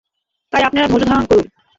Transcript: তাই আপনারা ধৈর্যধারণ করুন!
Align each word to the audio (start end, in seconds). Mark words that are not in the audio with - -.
তাই 0.53 0.63
আপনারা 0.63 0.87
ধৈর্যধারণ 0.87 1.25
করুন! 1.25 1.45